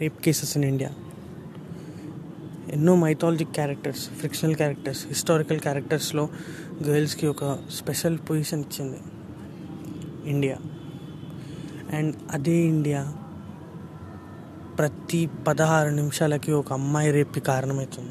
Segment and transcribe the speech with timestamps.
[0.00, 0.90] Rape cases in India
[2.72, 6.28] ఎన్నో mythologic characters fictional characters historical క్యారెక్టర్స్లో
[6.82, 8.98] గర్ల్స్కి ఒక స్పెషల్ పొజిషన్ ఇచ్చింది
[10.30, 10.56] ఇండియా
[11.96, 13.12] అండ్ అదే ఇండియా
[14.78, 18.10] ప్రతి పదహారు నిమిషాలకి ఒక అమ్మాయి రేప్కి కారణమవుతుంది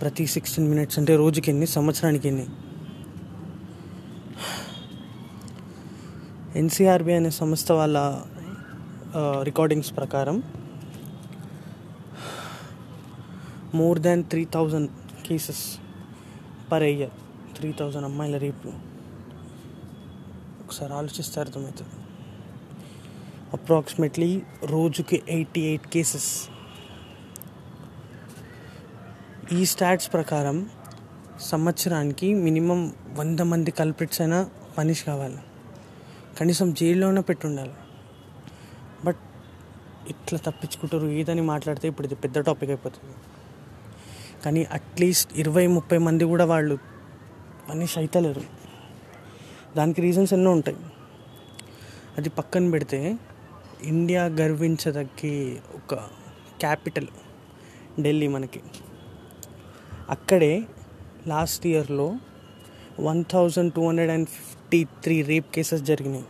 [0.00, 2.42] ప్రతి సిక్స్టీన్ మినిట్స్ అంటే రోజుకి ఎన్ని సంవత్సరానికి ఎన్ని?
[6.56, 8.24] ఎన్సీఆర్బి అనే సంస్థ వాళ్ళ
[9.16, 10.42] రికార్డింగ్స్ ప్రకారం
[13.74, 14.90] more than three thousand
[15.26, 15.78] cases
[16.72, 17.10] per year
[17.56, 18.68] three thousand అమ్మాయిల రేపు.
[20.64, 21.90] ఒకసారి ఆలోచిస్తే అర్థమవుతుంది.
[23.52, 26.48] అప్రాక్సిమేట్లీ రోజుకి ఎయిటీ ఎయిట్ కేసెస్
[29.52, 30.70] ఈ స్టాట్స్ ప్రకారం
[31.40, 35.38] సంవత్సరానికి మినిమం వంద మంది కల్ప్రిట్స్ అయినా పనిష్ కావాలి.
[36.40, 37.72] కనీసం జైల్లోనే పెట్టుండాలి.
[40.12, 43.14] ఇట్లా తప్పించుకుంటారు ఏదని మాట్లాడితే ఇప్పుడు ఇది పెద్ద టాపిక్ అయిపోతుంది.
[44.44, 46.76] కానీ అట్లీస్ట్ ఇరవై ముప్పై మంది కూడా వాళ్ళు
[47.68, 48.44] మనిషి అవుతలేరు
[49.76, 50.78] దానికి రీజన్స్ ఎన్నో ఉంటాయి.
[52.18, 53.00] అది పక్కన పెడితే
[53.92, 55.36] ఇండియా గర్వించదగ్గి
[55.78, 55.94] ఒక
[56.62, 57.08] క్యాపిటల్
[58.02, 58.60] ఢిల్లీ మనకి.
[60.10, 60.52] అక్కడే
[61.32, 62.06] లాస్ట్ ఇయర్లో
[63.08, 66.26] one thousand two hundred and fifty three rape cases జరిగినాయి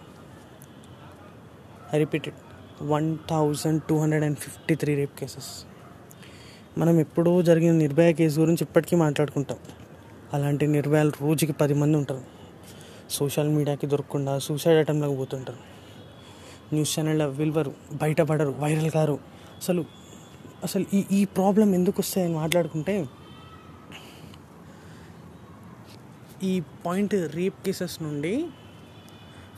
[1.94, 2.38] I repeated
[2.82, 5.64] one thousand two hundred and fifty three rape cases.
[6.78, 9.56] మనం ఎప్పుడో జరిగిన నిర్భయ కేసు గురించి ఇప్పటికీ మాట్లాడుకుంటాం.
[10.34, 12.22] అలాంటి నిర్భయాలు రోజుకి పది మంది ఉంటారు.
[13.10, 15.58] సోషల్ మీడియాకి దొరకకుండా సూసైడ్ అటెంప్ట్లకు పోతుంటారు.
[16.74, 19.18] న్యూస్ ఛానళ్ళ విలువరు బయటపడరు వైరల్ కారు.
[19.58, 19.84] అసలు
[20.64, 23.08] అసలు ఈ ఈ ప్రాబ్లం ఎందుకు వస్తాయని మాట్లాడుకుంటే
[26.42, 28.46] ఈ పాయింట్ రేప్ కేసెస్ నుండి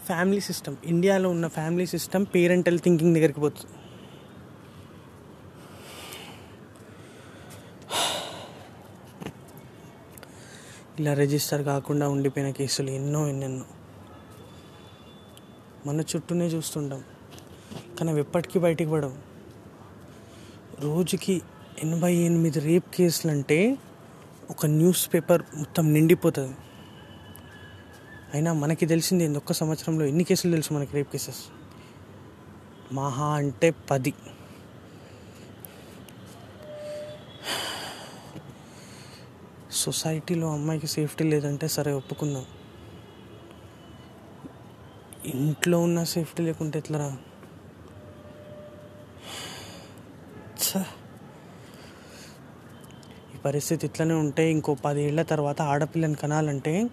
[0.06, 3.72] ఫ్యామిలీ సిస్టమ్ ఇండియాలో ఉన్న ఫ్యామిలీ సిస్టమ్ పేరెంటల్ థింకింగ్ దగ్గరికి పోతుంది.
[10.98, 13.64] ఇలా రిజిస్టర్ కాకుండా ఉండిపోయిన కేసులు ఎన్నో ఎన్నెన్నో.
[15.86, 17.04] మన చుట్టూనే చూస్తుంటాం
[17.98, 19.16] కానీ అవి ఎప్పటికీ బయటికి పడవు.
[20.80, 21.42] రోజుకి
[21.82, 23.78] ఎనభై ఎనిమిది రేప్ కేసులు అంటే
[24.50, 26.56] ఒక న్యూస్ పేపర్ మొత్తం నిండిపోతుంది.
[28.34, 31.42] అయినా మనకి తెలిసింది ఏంది ఒక్క సంవత్సరంలో ఎన్ని కేసులు తెలుసు మనకి రేప్ కేసెస్?
[32.94, 34.14] మహా అంటే పది.
[39.72, 42.44] సొసైటీలో అమ్మాయికి సేఫ్టీ లేదంటే సరే ఒప్పుకుందాం.
[45.24, 47.18] ఇంట్లో ఉన్న సేఫ్టీ లేకుంటే ఎట్లరా?
[53.34, 56.90] ఈ పరిస్థితి ఇట్లనే ఉంటే ఇంకో పదేళ్ళ తర్వాత ఆడపిల్లని కనాలంటే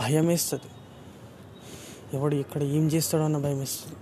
[0.00, 0.70] భయం వేస్తుంది
[2.16, 3.96] ఎవడు ఇక్కడ ఏం చేస్తాడో అన్న భయం వేస్తుంది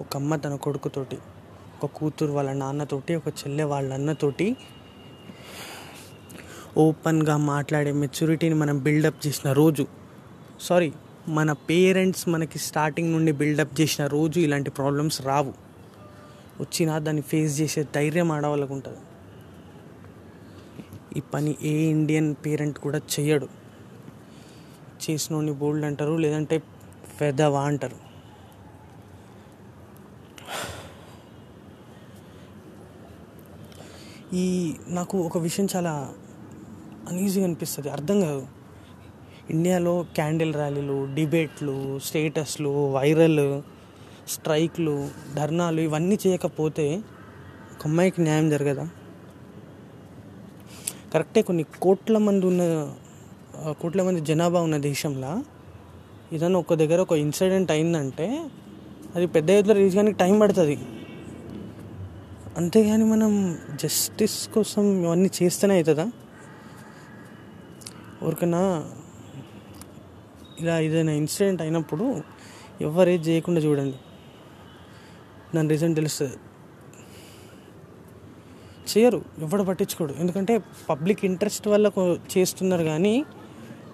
[0.00, 1.18] ఒక అమ్మ తన కొడుకుతోటి
[1.82, 4.56] ఒక కూతురు వాళ్ళ నాన్నతోటి ఒక చెల్లె వాళ్ళ అన్నతోటి
[6.78, 9.86] ఓపెన్గా మాట్లాడే మెచ్యూరిటీని మనం బిల్డప్ చేసిన రోజు
[10.60, 10.92] సారీ
[11.28, 15.52] మన పేరెంట్స్ మనకి స్టార్టింగ్ నుండి బిల్డప్ చేసిన రోజు ఇలాంటి ప్రాబ్లమ్స్ రావు.
[16.60, 18.98] వచ్చినా దాన్ని ఫేస్ చేసే ధైర్యం ఆడవాళ్ళకు ఉంటుంది.
[21.16, 23.48] ఈ పని ఏ ఇండియన్ పేరెంట్ కూడా చేయడు
[25.04, 26.56] చేసినోడిని బోల్డ్ అంటారు లేదంటే
[27.20, 27.98] పెద్దవా అంటారు.
[34.34, 34.46] ఈ
[34.88, 35.92] నాకు ఒక విషయం చాలా
[37.08, 38.44] అనీజీగా అనిపిస్తుంది అర్థం కాదు.
[39.50, 43.62] ఇండియాలో క్యాండిల్ ర్యాలీలు డిబేట్లు స్టేటస్లు వైరల్
[44.28, 44.94] స్ట్రైక్లు
[45.34, 46.86] ధర్నాలు ఇవన్నీ చేయకపోతే
[47.74, 48.84] ఒక అమ్మాయికి న్యాయం జరగదా?
[51.12, 52.62] కరెక్టే కొన్ని కోట్ల మంది ఉన్న
[53.80, 55.44] కోట్ల మంది జనాభా ఉన్న దేశంలో
[56.32, 58.50] ఏదైనా ఒక దగ్గర ఒక ఇన్సిడెంట్ అయిందంటే
[59.16, 60.78] అది పెద్ద ఎత్తులో రీచ్ కానీ టైం పడుతుంది.
[62.56, 66.06] అంతేగాని మనం జస్టిస్ కోసం ఇవన్నీ చేస్తేనే అవుతుందా?
[68.22, 68.90] ఎవరికైనా
[70.60, 72.22] ఇలా ఏదైనా ఇన్సిడెంట్ అయినప్పుడు
[72.80, 73.96] ఎవరేది చేయకుండా చూడండి.
[75.54, 76.36] దాని రీజన్ తెలుస్తుంది.
[78.92, 80.12] చేయరు ఎవడు పట్టించుకోడు.
[80.12, 80.54] ఎందుకంటే
[80.90, 81.86] పబ్లిక్ ఇంట్రెస్ట్ వల్ల
[82.34, 83.14] చేస్తున్నారు కానీ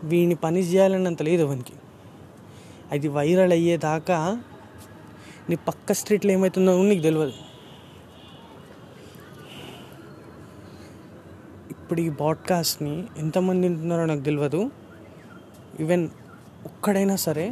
[0.05, 1.77] వీడిని పని చేయాలన్నంత లేదు వానికి.
[2.93, 4.19] అది వైరల్ అయ్యేదాకా
[5.51, 7.33] నీ పక్క స్ట్రీట్లో ఏమవుతుందో నీకు తెలియదు
[11.71, 14.61] ఇప్పుడు ఈ బాడ్కాస్ట్ని ఎంతమంది వింటున్నారో నాకు తెలియదు
[15.81, 16.05] ఈవెన్
[16.65, 17.47] ఒక్కడైనా సరే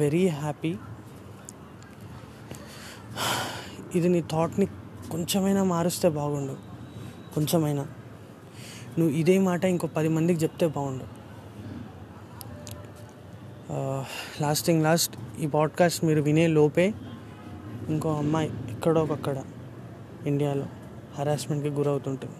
[0.00, 0.72] వెరీ హ్యాపీ.
[3.94, 4.66] ఇది నీ థాట్ని
[5.12, 6.56] కొంచెమైనా మారుస్తే బాగుండు.
[7.34, 7.86] కొంచెమైనా.
[8.98, 11.04] నువ్వు ఇదే మాట ఇంకో పది మందికి చెప్తే బాగుండు.
[14.42, 16.94] లాస్టింగ్ లాస్ట్ ఈ పాడ్కాస్ట్ మీరు వినే లోపే
[17.88, 19.42] ఇంకో అమ్మాయి ఎక్కడో ఒకక్కడ
[20.26, 20.66] ఇండియాలో
[21.18, 22.36] హరాస్మెంట్కి గురవుతుంటుంది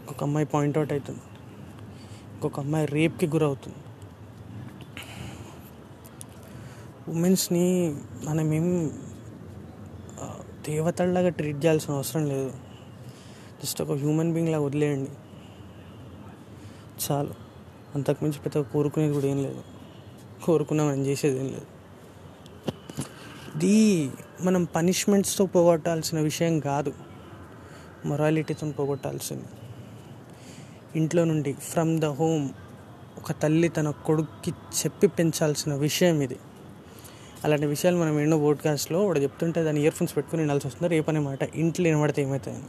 [0.00, 1.20] ఇంకొక అమ్మాయి పాయింట్అవుట్ అవుతుంది
[2.34, 3.76] ఇంకొక అమ్మాయి రేప్కి గురవుతుంది.
[7.08, 8.90] ఉమెన్స్ని మనం ఏం
[10.66, 12.52] దేవతల్లాగా ట్రీట్ చేయాల్సిన అవసరం లేదు.
[13.64, 15.10] జస్ట్ ఒక హ్యూమన్ బీయింగ్ లాగా వదిలేయండి.
[17.10, 17.34] చాలు.
[17.94, 19.62] అంతకుమించి పెద్ద కోరుకునేది కూడా ఏం లేదు.
[20.44, 21.66] కోరుకున్నామని చేసేది ఏం లేదు.
[23.56, 24.10] ఇది
[24.40, 26.92] మనం పనిష్మెంట్స్తో పోగొట్టాల్సిన విషయం కాదు.
[28.04, 29.44] మొరాలిటీతో పోగొట్టాల్సింది.
[30.96, 32.48] ఇంట్లో నుండి ఫ్రమ్ ద హోమ్
[33.18, 36.36] ఒక తల్లి తన కొడుక్కి చెప్పి పెంచాల్సిన విషయం ఇది.
[37.44, 40.88] అలాంటి విషయాలు మనం ఎన్నో పోడ్కాస్ట్లో వాడు చెప్తుంటే దాన్ని ఇయర్ ఫోన్స్ పెట్టుకుని వినాల్సి వస్తుంది.
[40.94, 42.62] రేపనే మాట ఇంట్లో వినబడితే ఏమవుతాయని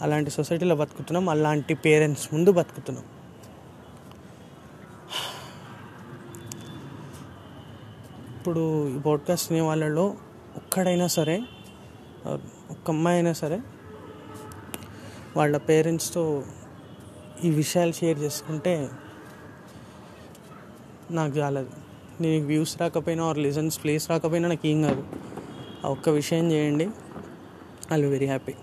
[0.00, 3.04] అలాంటి సొసైటీలో బతుకుతున్నాం అలాంటి పేరెంట్స్ ముందు బతుకుతున్నాం.
[8.38, 10.16] ఇప్పుడు ఈ పాడ్కాస్ట్ వినే వాళ్ళలో
[10.56, 11.42] ఒక్కడైనా సరే
[12.70, 13.60] ఒక్క అమ్మాయి అయినా సరే
[15.36, 16.44] వాళ్ళ పేరెంట్స్తో
[17.44, 18.88] ఈ విషయాలు షేర్ చేసుకుంటే
[21.10, 21.70] నాకు చాలదు
[22.20, 25.02] నీకు వ్యూస్ రాకపోయినా ఆర్ లిజన్స్ ప్లేస్ రాకపోయినా నాకు ఏం కాదు.
[25.84, 26.88] ఆ ఒక్క విషయం చేయండి
[27.92, 28.54] I very happy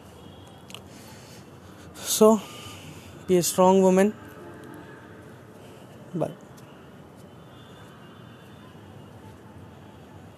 [2.08, 2.40] so
[3.28, 4.12] be a strong woman
[6.16, 6.32] boy